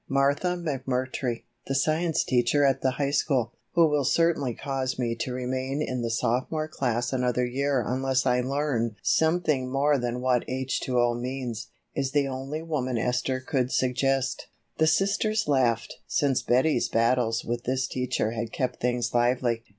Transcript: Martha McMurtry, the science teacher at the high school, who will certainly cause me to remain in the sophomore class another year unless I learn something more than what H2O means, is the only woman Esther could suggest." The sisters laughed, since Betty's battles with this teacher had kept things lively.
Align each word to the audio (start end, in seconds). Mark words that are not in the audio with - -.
Martha 0.09 0.57
McMurtry, 0.57 1.43
the 1.67 1.75
science 1.75 2.23
teacher 2.23 2.65
at 2.65 2.81
the 2.81 2.89
high 2.93 3.11
school, 3.11 3.53
who 3.73 3.85
will 3.87 4.03
certainly 4.03 4.55
cause 4.55 4.97
me 4.97 5.13
to 5.17 5.31
remain 5.31 5.79
in 5.79 6.01
the 6.01 6.09
sophomore 6.09 6.67
class 6.67 7.13
another 7.13 7.45
year 7.45 7.83
unless 7.87 8.25
I 8.25 8.41
learn 8.41 8.95
something 9.03 9.69
more 9.71 9.99
than 9.99 10.19
what 10.19 10.47
H2O 10.47 11.19
means, 11.21 11.67
is 11.93 12.13
the 12.13 12.27
only 12.27 12.63
woman 12.63 12.97
Esther 12.97 13.41
could 13.41 13.71
suggest." 13.71 14.47
The 14.79 14.87
sisters 14.87 15.47
laughed, 15.47 15.99
since 16.07 16.41
Betty's 16.41 16.89
battles 16.89 17.45
with 17.45 17.65
this 17.65 17.85
teacher 17.85 18.31
had 18.31 18.51
kept 18.51 18.79
things 18.79 19.13
lively. 19.13 19.63